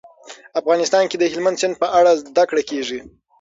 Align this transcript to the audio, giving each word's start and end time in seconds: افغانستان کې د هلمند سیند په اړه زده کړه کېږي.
افغانستان 0.59 1.03
کې 1.09 1.17
د 1.19 1.23
هلمند 1.33 1.59
سیند 1.61 1.75
په 1.81 1.87
اړه 1.97 2.11
زده 2.21 2.43
کړه 2.49 2.61
کېږي. 2.69 2.99